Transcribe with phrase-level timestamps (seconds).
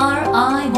[0.00, 0.72] NRI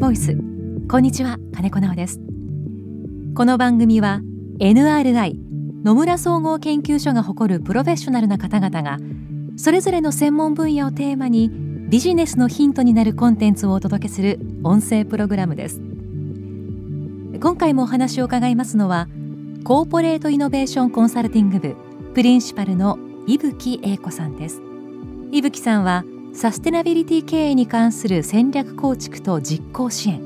[0.00, 0.36] Voice.
[0.88, 2.18] こんにちは金子直です。
[3.36, 4.22] この番組は
[4.58, 5.36] NRI
[5.84, 8.98] 野村総合研究所が誇るプロフェッショナルな方々が
[9.54, 11.48] それぞれの専門分野をテーマに
[11.90, 15.80] ビジネスのヒントになるコンテンツをお届けする音声プログラムです。
[17.40, 19.06] 今回もお話を伺いますのは
[19.64, 21.76] コーポレートイノベーションコンサルティング部
[22.14, 22.98] プリンシパルの
[23.28, 24.60] 伊吹英子さんです。
[25.30, 30.20] 伊吹さんはサステナビリティ経営に関する戦略構築と実行支援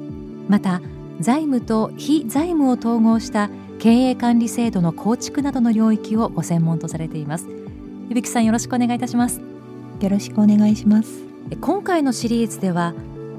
[0.48, 0.80] また
[1.20, 7.46] 財務と非財務を統合した経営管理制度の構築などの領域をご専門とされています。
[8.08, 9.42] 伊吹さんよろしくお願いいたします。
[10.00, 11.10] よろしくお願いします。
[11.60, 12.94] 今回のシリーズでは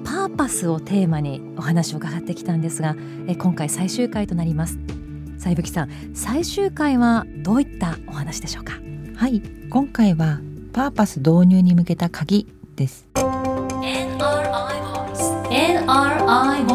[0.05, 2.95] パーパスをテーマにお話を伺ってきたんですが
[3.37, 4.79] 今回最終回となります
[5.47, 8.73] さいぶきさん最終回はどういったお話でしょうか？
[9.15, 10.41] はい今回は
[10.73, 13.07] パーパス導入に向けた鍵です。
[13.15, 14.17] NRI
[15.07, 16.65] Voice NRI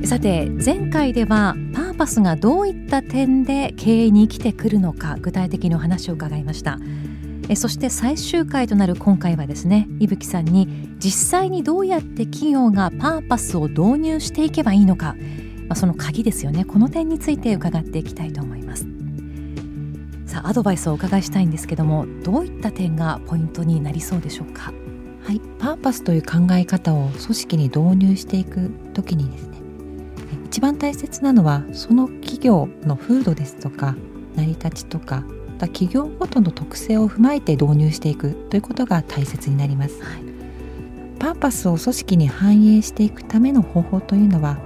[0.00, 6.78] Voice さて前回ではパーパスがどういった点で経営に生きてくるのか具体的にお話を伺いました
[7.52, 15.14] えそして最終回となる今回はですね伊吹さんに実際にどうやって企業がパーパスを導入していけばいいのか、
[15.68, 16.64] まあ、その鍵ですよね。
[16.64, 18.86] この点について伺っていきたいと思います。
[20.24, 24.72] さあアドバイスをお伺いしたいんですけどもどういった点がポイントになりそうでしょうか？
[25.22, 25.40] はい。
[25.58, 29.58] パーパスという考え方を組織に導入していくときにですね
[30.46, 33.94] 一番大切なのはその企業の風土ですとか
[34.36, 35.22] 成り立ちとか
[35.68, 40.22] 企業ごとの特性を踏まえて導入していくということが大切になります、はい、
[41.18, 44.58] パーパスを組織に反映していくための方法というのは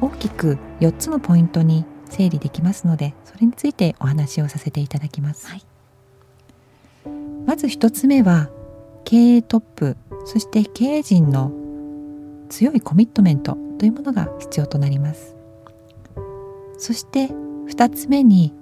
[0.00, 5.62] 大きく4つのポイントに整理できますのでそれについてお話をさせていただきます、はい、
[7.46, 8.50] まず1つ目は
[9.04, 11.52] 経営トップそして経営陣の
[12.48, 15.34] 強いコミットメントというものが必要となります。
[16.78, 18.52] そして2つ目に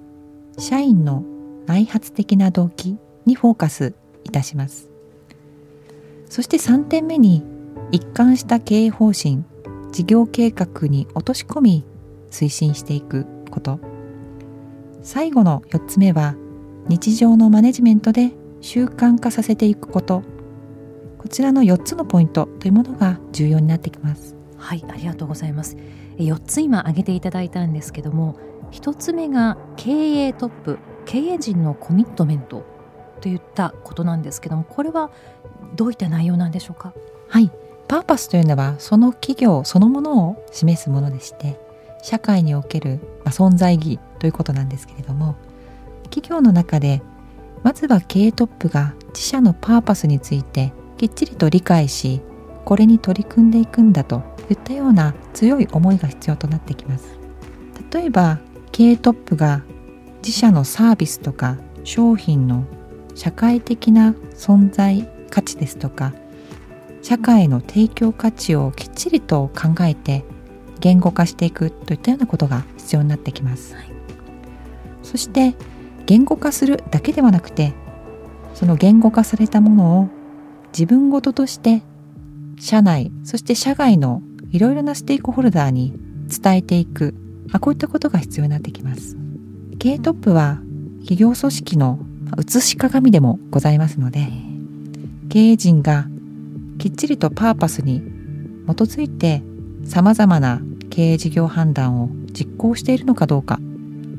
[0.58, 1.25] 社員の
[1.67, 2.97] 内発的な動機
[3.27, 4.91] にフォーカスいたします。
[6.28, 7.45] そして3点目に
[7.91, 9.45] 一貫した経営方針
[9.93, 11.84] 事業計画に落とし込み
[12.31, 13.78] 推進していくこと。
[15.03, 16.34] 最後の4つ目は
[16.89, 20.23] 日常のマネジメントで習慣化させていくこと。
[21.19, 24.34] こちらの4つのポイントというものが重要になってきます。
[24.56, 25.77] はいありがとうございます。
[26.17, 28.37] 4つ今挙げていただいたんですけども
[28.73, 30.79] 1つ目が経営トップ。
[31.06, 32.64] 経営陣のコミットメント
[33.20, 35.10] といったことなんですけどもこれは
[35.76, 36.92] どういった内容なんでしょうか？
[37.28, 37.50] はい。
[37.88, 41.60] パーパスというのはその企業そのものを示すものでして
[42.02, 45.36] 社会における、存在意義ということなんですけれども
[46.04, 47.02] 企業の中で
[47.62, 52.22] まずは経営トップが自社のパーパスについてきっちりと理解し
[52.64, 57.19] これに取り組んでいくんだといったような強い思いが必要となってきます。
[57.92, 58.38] 例えば
[58.72, 59.62] 経営トップが
[60.25, 62.65] 自社のサービスとか商品の
[63.15, 66.15] 社会的な存在価値ですとか
[67.03, 70.25] 社会の提供価値をきっちりと考えて
[70.81, 73.93] 言語化していくといったようなことが必要になってきます、はい、
[75.03, 75.55] そして
[76.06, 77.72] 言語化するだけではなくて
[78.55, 80.09] その言語化されたものを
[80.72, 81.82] 自分ごととして
[82.59, 85.94] 社内そして社外のいろいろなステークホルダーに
[86.28, 87.15] 伝えていく、
[87.49, 89.16] まあ、こういったことが必要になってきます
[89.82, 90.60] 経営トップは
[91.00, 91.98] 企業組織の
[92.38, 94.28] 写し鏡でもございますので
[95.28, 96.06] 経営陣が
[96.78, 99.43] きっちりとパーパスに基づいて
[99.84, 103.59] さまざまな経営事業判断を実行しているのかどうか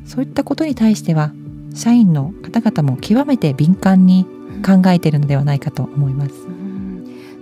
[0.05, 1.31] そういったことに対しては
[1.73, 4.25] 社員の方々も極めて敏感に
[4.65, 6.62] 考えているのではないかと思います。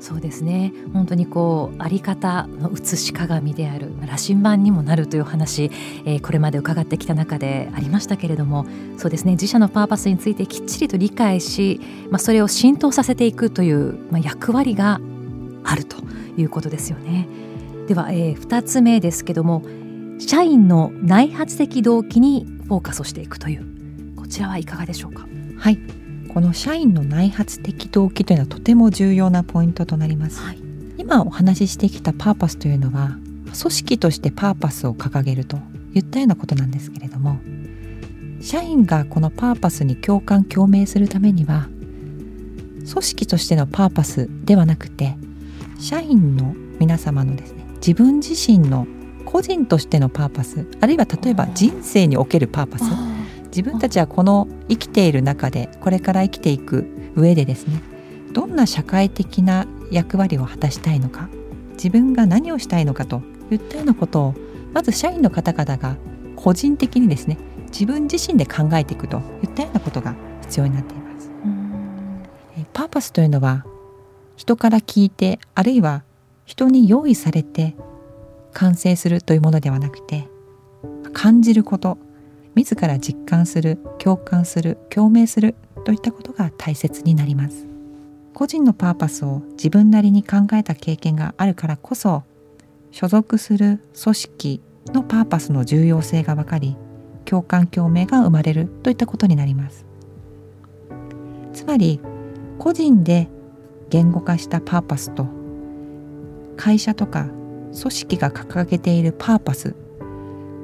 [0.01, 5.69] そうですね本当にこうあり方の写し鏡である羅針盤にもなるという話、
[6.05, 8.65] えー、これまで伺ってきた中でありましたけれども
[8.97, 14.99] そうですね自社のパーパスについてきっちりと理解し、まあ、それを浸透させていくという、まあ、役割が
[15.63, 15.97] あると
[16.35, 17.27] いうことですよね。
[17.87, 19.63] では、えー、2つ目ですけども
[20.17, 25.27] 社員の内発的動機にフォーカスをしていくというこちらはいかがでしょうか？
[25.57, 26.00] はい
[26.33, 30.59] この社員の内発的動機というのはとても重要なポイントとなります、はい、
[30.97, 35.57] 今お話ししてきたパーパスというのは組織としてパーパスを掲げると
[35.93, 37.37] いったようなことなんですけれども
[38.39, 41.67] 社員がこのパーパスに共感共鳴するためには
[42.77, 45.17] 組織としてのパーパスではなくて
[45.81, 48.87] 社員の皆様のですね自分自身の
[49.25, 53.10] 個人としてのパーパスあるいは例えば人生におけるパーパス
[53.51, 57.81] 自分たちはこの生きている中でこれから生きていく上でですね
[58.31, 61.29] どんな社会的な役割を果たしたいのか
[61.73, 63.21] 自分が何をしたいのかと
[63.51, 64.35] いったようなことを
[64.73, 65.97] まず社員の方々が
[66.35, 67.37] 個人的にですね
[67.67, 71.31] 自分自身で考えていくといったようなことが必要になっています。
[72.73, 73.65] パーパスというのは
[74.35, 76.03] 人から聞いてあるいは
[76.45, 77.75] 人に用意されて
[78.53, 80.27] 完成するというものではなくて
[81.13, 81.97] 感じること
[82.55, 85.55] 自ら実感する共感する共鳴する
[85.85, 87.67] といったことが大切になります。
[88.33, 92.23] 個人のパーパスを自分なりに考えた経験があるからこそ
[92.91, 96.77] 所属する組織のパーパスの重要性が分かり
[97.25, 99.85] 共感共鳴が生まれるといったことになります。
[101.53, 101.99] つまり
[102.57, 103.29] 個人で
[103.89, 105.27] 言語化したパーパスと
[106.57, 107.27] 会社とか
[107.79, 109.75] 組織が掲げているパーパス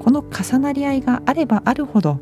[0.08, 2.22] この重なり合いがあればあるほど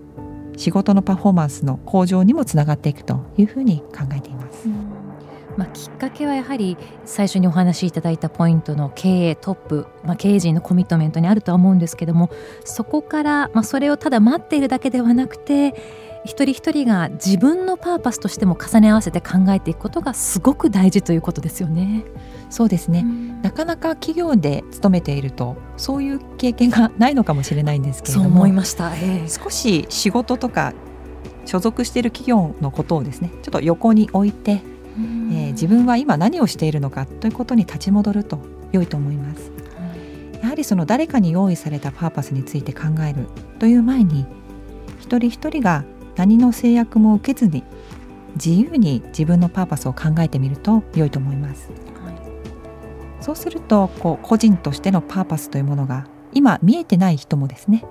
[0.57, 4.67] 仕事のパフォーマンスの向上にもつながっていくというふうに考えています。
[5.55, 12.31] まあ、きっかけはやはり最初にお話しいただいたポイントの経営トップ、まあ、経営陣のコミットメントにあるとは思うんですけども
[12.63, 15.75] そこから、まあ、それをただ待っているだけではなくて
[16.23, 22.03] 一人一人が自分のパーパスとしても重ね合わせて考えていくことがすごく大事ということですよね。
[22.49, 30.73] そうですね、うん、なかなか企業で勤めているとそういう経験がないのかもしれないんですけれども思いました、えー、少し仕事とか
[31.45, 34.61] 所属している企業のことをですねちょっと横に置いて、
[34.97, 38.39] うん、えー、自分は今何をしているのかということに立ち戻ると
[38.71, 39.51] 良いと思います。
[40.41, 43.27] やはりその誰かに用意されたパーパスについて考える
[43.57, 44.27] という前に
[44.99, 47.63] 一人一人が何の制約も受けずに
[48.35, 51.84] 自由に自分のパーパスを考えてみると良いと思います。
[53.31, 57.83] はい、そうするとこう個人としてのパーパスというものが今見えてない人もですね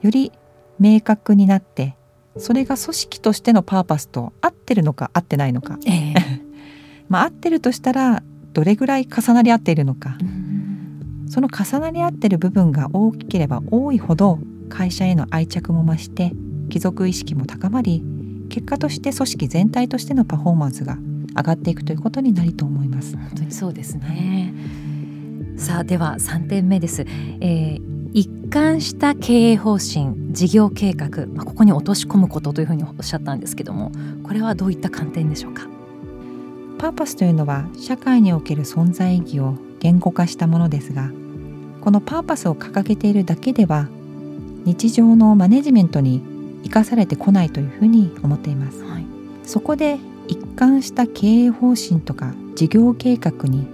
[0.00, 0.32] より
[0.78, 1.96] 明確になって
[2.36, 6.14] それが組織としてのパーパスと合ってるのか合ってないのか、えー、
[7.08, 8.22] まあ合ってるとしたら
[8.52, 10.18] どれぐらい重なり合っているのか、
[11.26, 14.38] その重なり合ってる部分が大きければ多いほど
[14.68, 16.34] 会社への愛着も増して
[16.68, 18.04] 貴族意識も高まり
[18.50, 20.98] 結果として組織全体としてのパフォーマンスが
[21.36, 23.16] 上がっていくということになると思います。
[23.16, 24.54] 本当にそうですね。
[25.56, 27.02] さあでは3点目です、
[27.40, 27.82] えー、
[28.12, 33.92] 一貫した経営方針事業計画、まあ、ここに落とし込むことというふうにおっしゃったんですけども
[34.24, 35.68] これはどういった観点でしょうか？
[36.78, 41.10] パーパスというのは社会における存在意義を言語化したものですが
[41.80, 43.88] このパーパスを掲げているだけでは
[44.64, 46.22] 日常のマネジメントに
[46.64, 49.06] 生かされてこないというふうに思っています、はい、
[49.44, 53.66] そこで一貫した経営方針とか事業計画に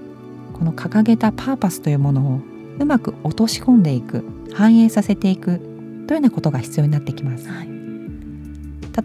[0.53, 2.41] この掲げたパーパスというものを
[2.79, 4.25] うまく落とし込んでいく
[4.55, 5.69] 反映させていくという
[6.15, 7.69] ようなことが必要になってきます、はい、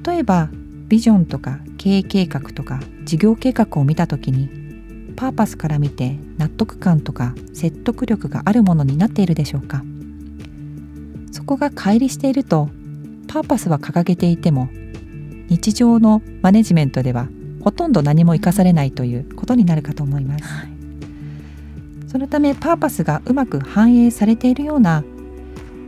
[0.06, 0.50] 例えば
[0.88, 4.50] ビジョンとか経営計画とか事業計画を見た時に
[5.16, 9.84] パーパスから見て納得感とか説得力があるものになっているでしょうか。
[11.32, 12.70] そこが乖離していると
[13.28, 14.70] パーパスは掲げていても
[15.50, 17.28] 日常のマネジメントでは
[17.62, 20.70] ほとんど何も生かされないということになるかと思います、はい、
[22.08, 25.04] そのためパーパスがうまく反映されているような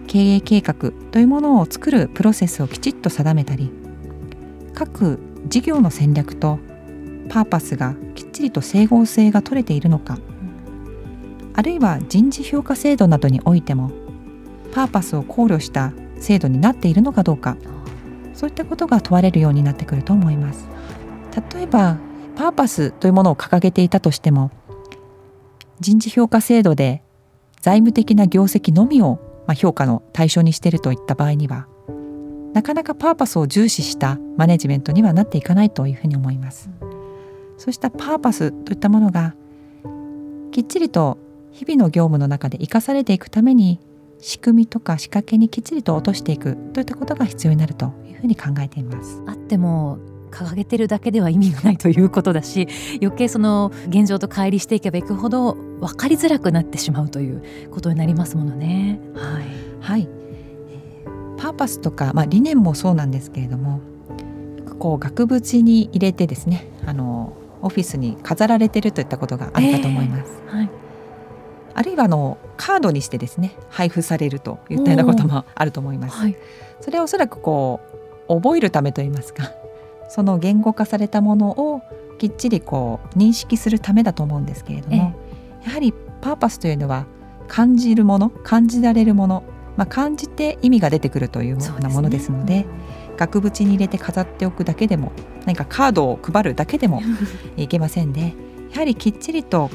[0.08, 3.72] 経営計画というものを作るプロセスをきちっと定めたり
[4.74, 6.60] 各事業の戦略と
[7.30, 10.20] パーパスがきっちりと整合性が取れているのか
[11.54, 13.92] あるいは人事評価制度などにおいても
[14.74, 17.58] パーパスを考慮した制度になっているのかどうか
[18.36, 20.68] そういったことが問われるようになってくると思います。
[21.54, 21.98] 例えば
[22.36, 24.52] パーパスというものを掲げていたとしても
[25.80, 27.02] 人事評価制度で
[27.62, 29.20] 財務的な業績のみを
[29.56, 31.68] 評価の対象にしているといった場合には
[32.54, 36.70] なかなかパーパスを重視したマネジメントにはなっていかないというふうに思います。
[37.58, 39.36] そうしたパーパスといったものが
[40.52, 41.18] きっちりと
[41.52, 43.80] 日々の業務の中で生かされていくために
[44.20, 49.22] 仕組みとか仕掛けにきっちりと落としていくといったことが必要になるというふうに考えています。
[49.28, 50.00] あっても
[50.32, 52.68] 掲げてるだけでは意味がないということだし
[53.02, 59.00] 余計その現状と乖離していけばいくほど分かりづらくなってしまうということになりますものね。
[59.16, 59.46] はい、
[59.80, 60.10] はい
[61.38, 63.80] パーパスとか、まあ、理念もそうなんですけれども
[64.80, 70.32] こう額縁に入れてですねあのオフィスに飾られてるといったことがあるかと思います。
[70.48, 70.85] えーはい
[71.76, 76.16] あるいはあのカードにしてですね配布されるといったようなこともあると思います。
[76.16, 76.38] はい、
[76.80, 77.82] それはおそらくこ
[78.30, 79.52] う覚えるためといいますか
[80.10, 81.82] その言語化されたものを
[82.18, 85.20] きっちりこう認識するためだと思うんですけれども
[85.64, 87.06] やはりパーパスというのは
[87.48, 89.44] 感じるもの感じられるもの、
[89.78, 92.66] まあ、感じて意味が出てくるというようなものですので
[93.18, 95.12] 額縁に入れて飾っておくだけでも
[95.46, 97.02] 何かカードを配るだけでも
[97.58, 98.34] いけませんで、
[98.72, 99.70] やはりきっちりと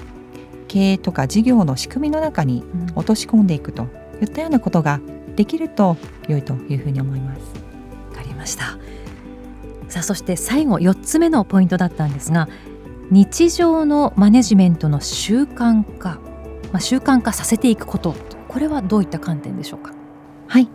[0.70, 2.62] 経営とか事業の仕組みの中に
[2.94, 3.88] 落とし込んでいくと
[4.22, 5.00] いったようなことが
[5.34, 5.96] できると
[6.28, 7.40] 良いというふうに思います。
[8.10, 8.78] わかりました。
[9.88, 12.48] さあそして最後4つ目のポイントだったんですが
[13.10, 16.20] 日常のマネジメントの習慣化、
[16.70, 18.14] まあ、習慣化させていくこと
[18.46, 19.92] これはどういった観点でしょうか？
[20.46, 20.68] はい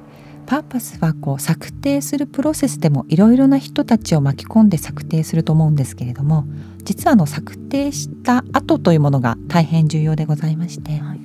[0.46, 6.46] パーパスはこう策定するプロセスでもいろいろな人たちを巻き込んで策定すると思うんですけれども
[6.84, 11.20] 実はあの策定した後というものが大変重要でございまして、はい、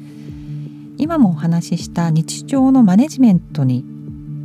[0.97, 3.85] 今もお話しした日常のマネジメントに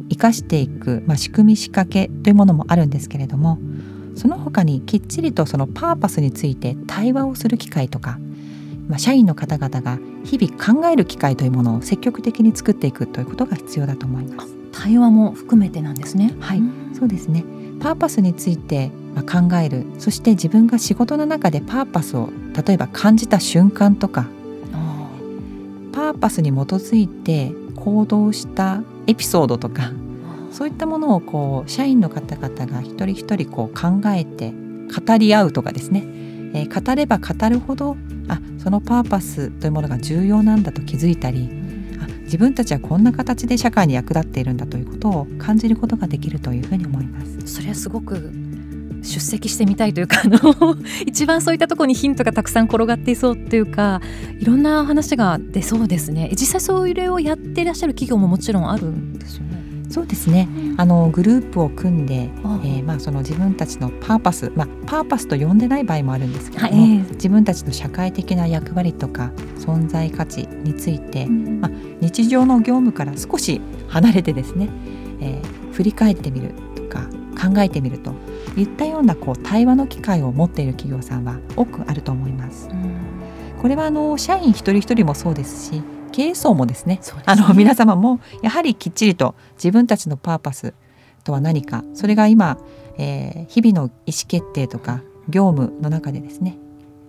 [0.10, 3.58] 生かしていく、まあ、仕組み仕掛けというものもあるんですけれども
[4.16, 8.20] その他にきっちりとそのパーパスについて対話をする機会とか、
[8.88, 14.55] まあ、社員の方々が日々考える機会というものを積極的に作っていくということが必要だと思います。
[14.86, 16.36] 対話も含めてなんですね。
[16.40, 16.62] はい、
[16.94, 17.44] そうですね。
[17.80, 24.28] パーパスについて考える、そして自分が仕事の中でパーパスを例えば感じた瞬間とか、
[25.92, 29.92] パーパスに基づいて行動したエピソードとか、
[30.52, 36.04] そういったものをこう社員の方々が一人一人こう考えて語り合うとかですね、
[36.54, 41.65] えー、語れば語るほどあそのパーパスというものが重要なんだと気づいたり
[42.26, 47.56] 自分たちはこんな形で社会に役立っているんだということを感じることができるというふうに思います。
[47.56, 48.32] それはすごく
[49.04, 54.02] 出席してみたいというかあの 一番そういったところにヒントがたくさん転がっていそうというか
[54.40, 56.30] いろんな話が出そうですね。
[56.32, 59.55] 実際それをやっていらっしゃる企業ももちろんあるんですよね。
[59.90, 60.48] そうですね。
[60.78, 74.70] あのグループを組んで、えー、まあその自分たちのパーパス、まあパーパスと呼んでない場合もあるんですけども、はい、自分たちの社会的な役割とか存在価値について、うん、まあ日常の業務から少し離れてですね、
[75.22, 78.14] えー、振り返ってみるとか考えてみると
[78.58, 82.70] いったようなこう対話の機会を持っている企業さんは多くあると思います。
[82.72, 82.96] うん、
[83.62, 85.84] これはあの社員一人一人もそうですし
[86.16, 90.74] 経営層もですね、ね、あの皆様もやはりきっちりと自分たちのパーパス
[91.26, 92.58] とは何かそれが今、
[92.98, 96.58] えー、日々の意思決定とか業務の中でですね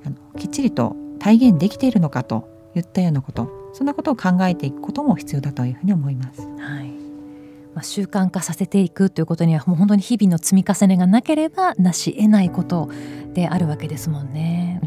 [0.04, 6.40] あのきっちりと体現できているのかといったようなことそんなことを考えていくことも必要だというふうに思います。
[6.40, 6.88] はい
[7.76, 12.90] まあ、習慣化させていくということにはもう本当に日々の積み重ねがなければなし得ないこと
[13.34, 14.80] であるわけですもんね。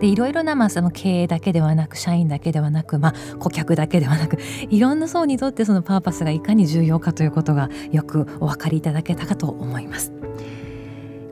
[0.00, 4.38] うんでいろいろな、まあ、その経営だけではなく社員だけではなく、まあ、顧客だけではなく
[4.70, 10.12] いろんな層にとってそのパーパスがいかに重要かということがよくお分かりいただけたかと思います。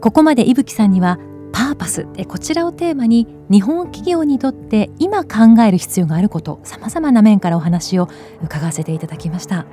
[0.01, 1.19] ここまで伊吹さんには
[1.51, 8.09] パーパスこちらをテーマに日本企業にとって今考える必要があることさまざまな面からお話を
[8.45, 9.67] 伺わせていただきました。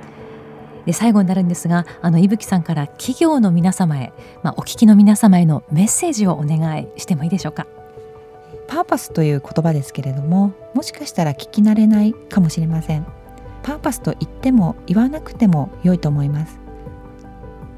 [0.86, 4.12] で最後になるんですがあの伊吹さんから企業の皆様へ、
[4.42, 7.66] まあ、お聞きの皆様へのメッセージをお願いしてもいいでしょうか？
[8.68, 13.06] パーパスという言葉ですけれどももしかしたら聞き慣れないかもしれません。
[13.62, 16.60] パーパスと言っても言わなくても良いと思います。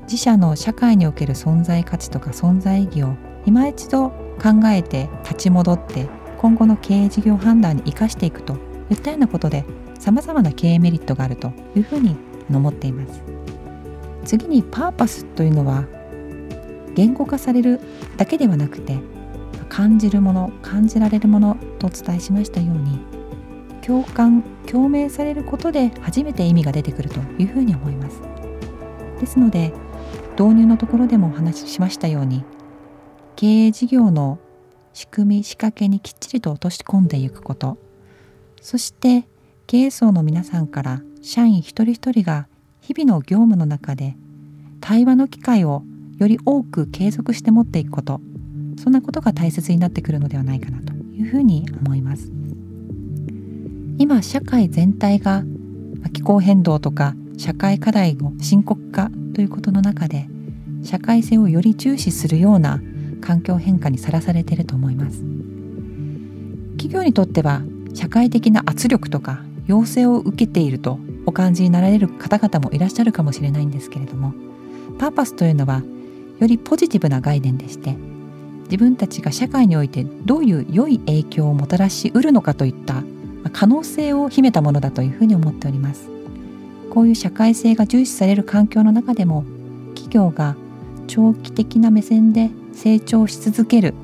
[0.03, 3.15] 自社の社会における存在価値とか存在意義を
[3.47, 8.57] 今一度考えて立ち戻って今後の経営事業判断に生かしていくと
[8.91, 9.65] いったようなことで
[9.99, 12.17] さまざまな経営メリットがあるというふうに
[12.51, 13.23] 思っています。
[14.25, 15.85] 次にパーパスというのは
[16.95, 17.81] 言語化される
[18.17, 18.99] だけではなくて
[19.69, 22.99] 感じるもの感じられるものとお伝えしましたように
[23.83, 28.21] 共感共鳴されることで初めて意味が出てくるというふうに思います。
[29.19, 29.73] ですので
[30.39, 32.45] 導入のところでもお話ししましたように
[33.37, 34.39] 経営事業の
[34.93, 37.79] 仕組み仕掛けにきっちりと落とし込んでいくこと
[38.61, 39.29] そして
[39.67, 42.49] 経営層の皆さんから社員一人一人が
[42.81, 44.17] 日々の業務の中で
[44.81, 45.83] 対話の機会を
[46.19, 48.21] より多く継続して持っていくこと
[48.79, 52.31] そんなことが大切になってくるのではないかなというふうに思います。
[53.99, 55.45] 今社会全体が
[56.13, 60.29] 気候変動とか社会課題の深刻化ということの中で
[60.83, 62.81] 社会性をより重視するような
[63.21, 65.25] 環境変化にさらされていると思います。
[66.77, 74.33] 企業にとっては社会的な圧力とか要請を受けているとお感じになられる方々もいらっしゃるかもしれないんですけれども
[74.99, 75.83] パーパスというのは
[76.39, 77.97] よりポジティブな概念でして
[78.71, 83.03] 自分たちが社会においてどういう良い影響をもたらしうるのかといった
[83.53, 86.09] 可能性を秘めたものだというふうに思っております。
[86.91, 89.45] こういう社会性が重視される環境の中でも
[89.95, 90.57] 企業が
[91.07, 93.95] 長期的な目線で成長し続ける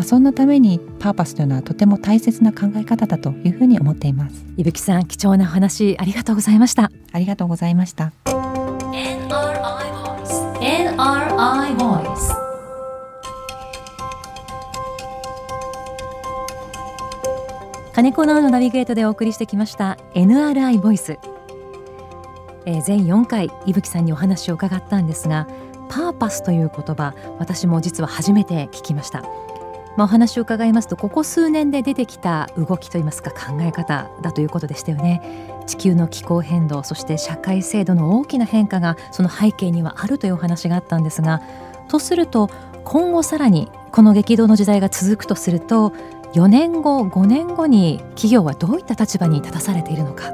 [0.00, 4.44] まあ、そんなためにパーパスというのはとても大切な考え方だというふうに思っています。
[4.56, 6.90] 伊吹さん貴重な話ありがとうございました。
[7.12, 8.12] ありがとうございました。
[8.24, 9.28] NRI
[9.92, 12.39] Voice NRI Voice
[17.92, 21.18] 金子直のナビゲートでお送りしてきました NRI ボイス、
[22.64, 25.48] えー、全4回伊吹さんにお話を伺ったんですが
[25.88, 29.24] パーパスという言葉私も実は初めて聞きました。
[29.96, 35.20] まあ、お話を伺いますとここ数年で出てきた動きといいますか考え方だということでしたよね。
[35.66, 41.42] 地球の気候変動そして社会制度の大きな変化がその背景にはあるというお話があったんですが
[41.88, 42.48] とすると
[42.84, 45.92] 今後さらにこの激動の時代が続くとすると
[46.34, 50.32] 4年後5年後に企業はどういった立場に立たされているのか。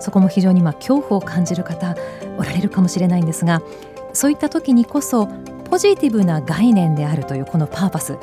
[0.00, 1.96] そこも非常にま恐怖を感じる方
[2.38, 3.62] おられるかもしれないんですが
[4.12, 5.26] そういった時にこそ
[5.68, 8.16] ポジティブな概念であるというこのパーパス。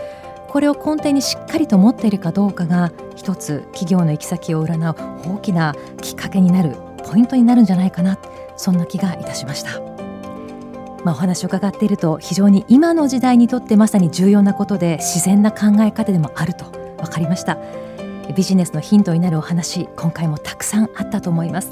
[0.47, 8.17] これを根底にしっかりと持っているかどうかが一つ企業の行き先を占う大きなきっかけになるポイントになるんじゃないかな。
[8.55, 9.94] そんな気がいたしました。
[11.05, 16.65] まあ、お話を伺っていると非常に今の時代にとってまさに重要なことで自然な考え方でもあると
[16.97, 17.57] 分かりました。
[18.35, 21.69] ビジネスのヒントになるお話今回もたくさんあったと思います。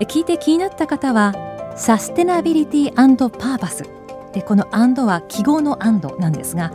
[0.00, 1.32] 聞いて気になった方は
[1.76, 3.84] サステナビリティパーパス
[4.32, 6.72] でこの「アンド」は記号の「アンド」なんですが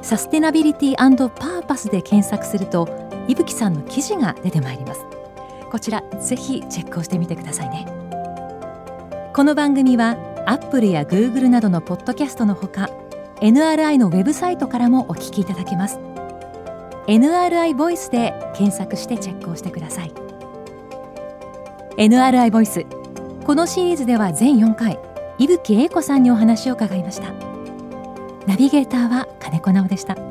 [0.00, 2.88] サステナビリティパーパスで検索すると
[3.28, 5.04] 伊吹さんの記事が出てまいります。
[5.70, 8.05] こちらぜひチェックをしてみてくださいね。
[9.36, 10.16] この番組は
[10.46, 12.88] アップルやグーグルなどのポッドキャストのほか
[13.42, 15.98] NRI のウェブサイトからもお聞きいただけます。
[17.06, 20.12] NRI ボイスで検索してチェックをしてください。
[21.98, 22.86] NRI ボイス
[23.44, 24.98] このシリーズでは全4回
[25.36, 27.34] 伊吹英子さんにお話を伺いました。
[28.46, 30.25] ナビゲーターは金子直でした。